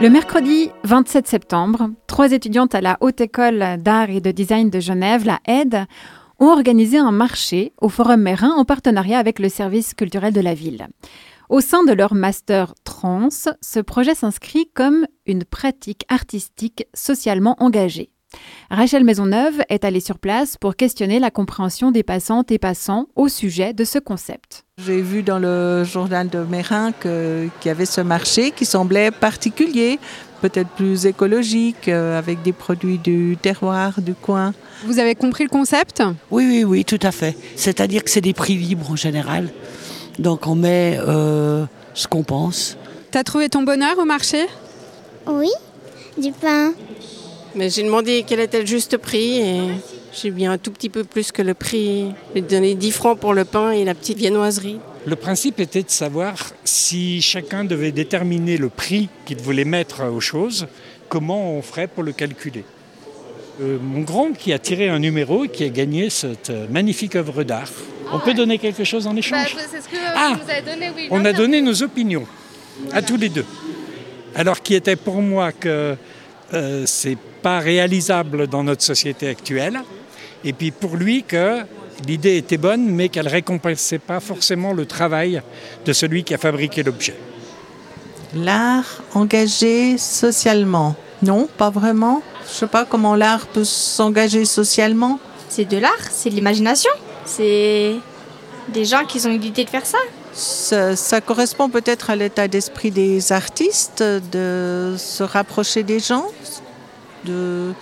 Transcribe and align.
Le 0.00 0.08
mercredi 0.10 0.70
27 0.84 1.26
septembre, 1.26 1.90
trois 2.06 2.32
étudiantes 2.32 2.74
à 2.74 2.80
la 2.80 2.98
Haute 3.00 3.20
École 3.20 3.64
d'Art 3.78 4.10
et 4.10 4.20
de 4.20 4.30
Design 4.30 4.68
de 4.68 4.80
Genève, 4.80 5.24
la 5.24 5.38
AIDE, 5.46 5.86
ont 6.38 6.48
organisé 6.48 6.98
un 6.98 7.12
marché 7.12 7.72
au 7.80 7.88
Forum 7.88 8.20
Mérin 8.20 8.50
en 8.50 8.64
partenariat 8.64 9.18
avec 9.18 9.38
le 9.38 9.48
service 9.48 9.94
culturel 9.94 10.34
de 10.34 10.40
la 10.40 10.54
ville. 10.54 10.88
Au 11.48 11.60
sein 11.60 11.84
de 11.84 11.92
leur 11.92 12.14
master 12.14 12.74
trans, 12.84 13.28
ce 13.30 13.80
projet 13.80 14.14
s'inscrit 14.14 14.68
comme 14.74 15.06
une 15.26 15.44
pratique 15.44 16.04
artistique 16.08 16.86
socialement 16.94 17.56
engagée. 17.60 18.10
Rachel 18.70 19.04
Maisonneuve 19.04 19.62
est 19.68 19.84
allée 19.84 20.00
sur 20.00 20.18
place 20.18 20.56
pour 20.56 20.76
questionner 20.76 21.18
la 21.18 21.30
compréhension 21.30 21.90
des 21.90 22.02
passantes 22.02 22.50
et 22.50 22.58
passants 22.58 23.06
au 23.16 23.28
sujet 23.28 23.74
de 23.74 23.84
ce 23.84 23.98
concept. 23.98 24.64
J'ai 24.78 25.02
vu 25.02 25.22
dans 25.22 25.38
le 25.38 25.84
journal 25.84 26.30
de 26.30 26.38
Mérin 26.38 26.92
qu'il 26.92 27.50
y 27.66 27.68
avait 27.68 27.84
ce 27.84 28.00
marché 28.00 28.50
qui 28.50 28.64
semblait 28.64 29.10
particulier, 29.10 29.98
peut-être 30.40 30.70
plus 30.70 31.04
écologique, 31.04 31.88
euh, 31.88 32.18
avec 32.18 32.42
des 32.42 32.52
produits 32.52 32.98
du 32.98 33.36
terroir, 33.40 34.00
du 34.00 34.14
coin. 34.14 34.54
Vous 34.86 34.98
avez 34.98 35.14
compris 35.14 35.44
le 35.44 35.50
concept? 35.50 36.02
Oui, 36.30 36.46
oui, 36.48 36.64
oui, 36.64 36.84
tout 36.86 36.98
à 37.02 37.12
fait. 37.12 37.36
C'est-à-dire 37.56 38.02
que 38.02 38.10
c'est 38.10 38.22
des 38.22 38.32
prix 38.32 38.56
libres 38.56 38.90
en 38.90 38.96
général. 38.96 39.50
Donc 40.18 40.46
on 40.46 40.54
met 40.54 40.98
euh, 40.98 41.66
ce 41.92 42.08
qu'on 42.08 42.22
pense. 42.22 42.78
T'as 43.10 43.22
trouvé 43.22 43.50
ton 43.50 43.62
bonheur 43.62 43.98
au 43.98 44.06
marché? 44.06 44.46
Oui, 45.26 45.50
du 46.16 46.32
pain. 46.32 46.72
Mais 47.54 47.68
j'ai 47.68 47.82
demandé 47.82 48.24
quel 48.26 48.40
était 48.40 48.60
le 48.60 48.66
juste 48.66 48.96
prix 48.96 49.38
et 49.40 49.60
j'ai 50.12 50.30
mis 50.30 50.46
un 50.46 50.58
tout 50.58 50.70
petit 50.70 50.88
peu 50.88 51.04
plus 51.04 51.32
que 51.32 51.42
le 51.42 51.54
prix. 51.54 52.12
J'ai 52.34 52.40
donné 52.40 52.74
10 52.74 52.90
francs 52.92 53.18
pour 53.18 53.34
le 53.34 53.44
pain 53.44 53.72
et 53.72 53.84
la 53.84 53.94
petite 53.94 54.18
viennoiserie. 54.18 54.78
Le 55.04 55.16
principe 55.16 55.60
était 55.60 55.82
de 55.82 55.90
savoir 55.90 56.36
si 56.64 57.20
chacun 57.20 57.64
devait 57.64 57.92
déterminer 57.92 58.56
le 58.56 58.68
prix 58.68 59.08
qu'il 59.26 59.38
voulait 59.38 59.64
mettre 59.64 60.04
aux 60.04 60.20
choses, 60.20 60.66
comment 61.08 61.52
on 61.52 61.62
ferait 61.62 61.88
pour 61.88 62.04
le 62.04 62.12
calculer. 62.12 62.64
Euh, 63.60 63.78
mon 63.82 64.00
grand 64.00 64.32
qui 64.32 64.52
a 64.52 64.58
tiré 64.58 64.88
un 64.88 64.98
numéro 64.98 65.44
et 65.44 65.48
qui 65.48 65.64
a 65.64 65.68
gagné 65.68 66.08
cette 66.08 66.52
magnifique 66.70 67.16
œuvre 67.16 67.42
d'art. 67.44 67.70
on 68.12 68.18
peut 68.18 68.32
donner 68.32 68.58
quelque 68.58 68.84
chose 68.84 69.06
en 69.06 69.14
échange 69.16 69.54
bah, 69.54 69.62
ce 69.68 69.88
que 69.88 69.96
ah, 70.14 70.38
vous 70.42 70.50
avez 70.50 70.62
donné, 70.62 70.90
oui, 70.96 71.08
On 71.10 71.22
a 71.24 71.32
donné 71.32 71.60
nos 71.60 71.82
opinions 71.82 72.26
à 72.92 73.02
tous 73.02 73.18
les 73.18 73.28
deux. 73.28 73.44
Alors 74.34 74.62
qui 74.62 74.74
était 74.74 74.96
pour 74.96 75.20
moi 75.20 75.52
que 75.52 75.96
euh, 76.54 76.84
c'est 76.86 77.18
pas 77.42 77.58
réalisable 77.58 78.46
dans 78.46 78.62
notre 78.62 78.82
société 78.82 79.28
actuelle. 79.28 79.80
Et 80.44 80.52
puis 80.52 80.70
pour 80.70 80.96
lui 80.96 81.22
que 81.22 81.60
l'idée 82.06 82.36
était 82.36 82.58
bonne, 82.58 82.86
mais 82.86 83.08
qu'elle 83.08 83.28
récompensait 83.28 83.98
pas 83.98 84.20
forcément 84.20 84.72
le 84.72 84.86
travail 84.86 85.42
de 85.84 85.92
celui 85.92 86.24
qui 86.24 86.34
a 86.34 86.38
fabriqué 86.38 86.82
l'objet. 86.82 87.16
L'art 88.34 89.02
engagé 89.14 89.98
socialement 89.98 90.96
Non, 91.22 91.48
pas 91.58 91.70
vraiment. 91.70 92.22
Je 92.46 92.52
sais 92.52 92.66
pas 92.66 92.84
comment 92.84 93.14
l'art 93.14 93.46
peut 93.46 93.64
s'engager 93.64 94.44
socialement. 94.44 95.20
C'est 95.48 95.66
de 95.66 95.76
l'art, 95.76 96.10
c'est 96.10 96.30
de 96.30 96.34
l'imagination. 96.34 96.90
C'est 97.24 97.94
des 98.68 98.84
gens 98.84 99.04
qui 99.04 99.24
ont 99.26 99.30
eu 99.30 99.38
l'idée 99.38 99.64
de 99.64 99.70
faire 99.70 99.86
ça. 99.86 99.98
Ça, 100.34 100.96
ça 100.96 101.20
correspond 101.20 101.68
peut-être 101.68 102.08
à 102.08 102.16
l'état 102.16 102.48
d'esprit 102.48 102.90
des 102.90 103.32
artistes 103.32 104.02
de 104.02 104.94
se 104.96 105.22
rapprocher 105.22 105.82
des 105.82 106.00
gens, 106.00 106.24
de, 107.24 107.72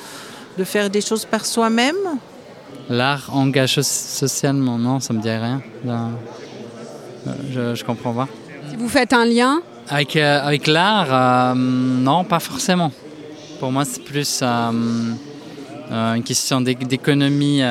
de 0.58 0.64
faire 0.64 0.90
des 0.90 1.00
choses 1.00 1.24
par 1.24 1.46
soi-même? 1.46 1.94
L'art 2.88 3.30
engage 3.32 3.80
socialement, 3.82 4.78
non, 4.78 4.98
ça 4.98 5.12
me 5.12 5.20
dit 5.20 5.30
rien. 5.30 5.62
Euh, 5.86 6.08
je, 7.52 7.74
je 7.76 7.84
comprends 7.84 8.12
pas. 8.12 8.28
Si 8.68 8.76
vous 8.76 8.88
faites 8.88 9.12
un 9.12 9.24
lien? 9.24 9.60
Avec, 9.88 10.16
euh, 10.16 10.40
avec 10.42 10.66
l'art, 10.66 11.52
euh, 11.52 11.54
non, 11.54 12.24
pas 12.24 12.40
forcément. 12.40 12.90
Pour 13.60 13.70
moi, 13.70 13.84
c'est 13.84 14.02
plus 14.02 14.42
une 14.42 16.22
question 16.24 16.60
d'économie 16.60 17.62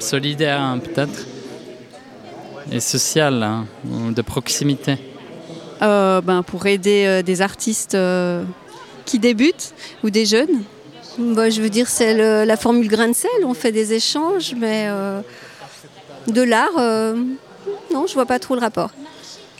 solidaire, 0.00 0.60
hein, 0.60 0.78
peut-être, 0.78 1.26
et 2.70 2.80
sociale, 2.80 3.42
hein, 3.42 3.66
de 3.84 4.22
proximité. 4.22 4.96
ben, 5.80 6.42
pour 6.46 6.66
aider 6.66 7.22
des 7.24 7.42
artistes 7.42 7.96
qui 9.10 9.18
débutent 9.18 9.74
ou 10.04 10.10
des 10.10 10.24
jeunes 10.24 10.62
bah, 11.18 11.50
Je 11.50 11.60
veux 11.60 11.70
dire, 11.70 11.88
c'est 11.88 12.44
la 12.44 12.56
formule 12.56 12.88
grain 12.88 13.08
de 13.08 13.14
sel. 13.14 13.30
On 13.44 13.54
fait 13.54 13.72
des 13.72 13.92
échanges, 13.92 14.54
mais 14.56 14.86
euh, 14.88 15.20
de 16.28 16.42
l'art, 16.42 16.78
euh, 16.78 17.14
non, 17.92 18.06
je 18.06 18.14
vois 18.14 18.26
pas 18.26 18.38
trop 18.38 18.54
le 18.54 18.60
rapport. 18.60 18.90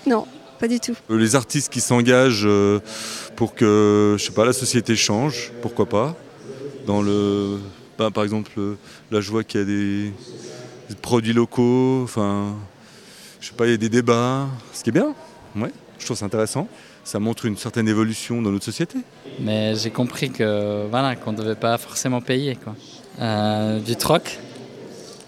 Non, 0.06 0.27
pas 0.59 0.69
du 0.69 0.81
tout. 0.81 0.94
Euh, 1.10 1.19
les 1.19 1.34
artistes 1.34 1.72
qui 1.72 1.81
s'engagent 1.81 2.48
pour 3.37 3.54
que, 3.54 4.16
je 4.19 4.25
sais 4.25 4.32
pas, 4.32 4.44
la 4.44 4.53
société 4.53 4.97
change, 4.97 5.53
pourquoi 5.62 5.87
pas. 5.87 6.16
Dans 6.87 7.03
le, 7.03 7.59
bah, 7.98 8.10
par 8.10 8.25
exemple, 8.25 8.53
là, 9.10 9.21
je 9.21 9.31
vois 9.31 9.44
qu'il 9.44 9.60
y 9.60 9.62
a 9.62 9.66
des, 9.66 10.12
produits 11.03 11.32
locaux. 11.32 12.03
Enfin, 12.04 12.54
je 13.41 13.49
sais 13.49 13.55
pas, 13.55 13.67
il 13.67 13.73
y 13.73 13.75
a 13.75 13.77
des 13.77 13.89
débats, 13.89 14.47
ce 14.73 14.83
qui 14.83 14.91
est 14.91 14.93
bien. 14.93 15.15
Ouais, 15.56 15.73
je 15.99 16.05
trouve 16.05 16.17
ça 16.17 16.27
intéressant 16.27 16.69
ça 17.05 17.19
montre 17.19 17.47
une 17.47 17.56
certaine 17.56 17.89
évolution 17.89 18.43
dans 18.43 18.51
notre 18.51 18.65
société. 18.65 18.99
Mais 19.41 19.75
j'ai 19.75 19.91
compris 19.91 20.31
que 20.31 20.87
voilà 20.89 21.17
qu'on 21.17 21.33
ne 21.33 21.37
devait 21.37 21.55
pas 21.55 21.77
forcément 21.78 22.21
payer 22.21 22.56
quoi. 22.56 22.75
Euh, 23.21 23.81
du 23.81 23.97
troc, 23.97 24.39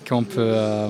qu'on 0.09 0.25
peut, 0.25 0.37
euh, 0.39 0.89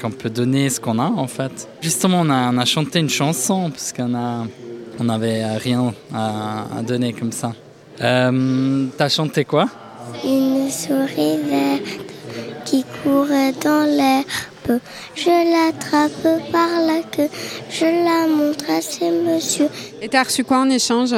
qu'on 0.00 0.10
peut 0.10 0.30
donner 0.30 0.70
ce 0.70 0.80
qu'on 0.80 0.98
a 0.98 1.08
en 1.08 1.26
fait. 1.26 1.68
Justement, 1.80 2.20
on 2.20 2.30
a, 2.30 2.52
on 2.52 2.58
a 2.58 2.64
chanté 2.64 3.00
une 3.00 3.10
chanson 3.10 3.70
parce 3.70 3.92
qu'on 3.92 4.14
a, 4.14 4.46
on 4.98 5.04
n'avait 5.04 5.44
rien 5.56 5.92
à, 6.14 6.82
donner 6.86 7.12
comme 7.12 7.32
ça. 7.32 7.52
Euh, 8.00 8.86
T'as 8.96 9.08
chanté 9.08 9.44
quoi? 9.44 9.68
Une 10.24 10.70
souris 10.70 11.38
verte 11.48 12.00
qui 12.64 12.84
court 13.02 13.26
dans 13.62 13.86
Je 15.14 15.30
l'attrape 15.52 16.50
par 16.50 16.68
la 16.86 17.02
queue, 17.02 17.28
je 17.70 17.84
la 17.84 18.26
montre 18.26 18.70
à 18.70 18.80
ces 18.80 19.10
messieurs. 19.10 19.68
Et 20.02 20.08
t'as 20.08 20.24
reçu 20.24 20.44
quoi 20.44 20.58
en 20.58 20.70
échange? 20.70 21.14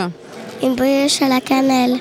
Une 0.62 0.75
brioche 0.75 1.22
à 1.22 1.28
la 1.28 1.41
cannelle. 1.41 1.98